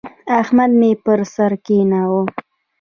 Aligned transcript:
احمد 0.39 0.71
مې 0.79 0.91
پر 1.03 1.19
سر 1.33 1.51
کېناوو. 1.65 2.21